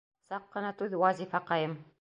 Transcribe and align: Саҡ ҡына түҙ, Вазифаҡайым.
Саҡ 0.31 0.47
ҡына 0.55 0.71
түҙ, 0.81 0.97
Вазифаҡайым. 1.05 1.81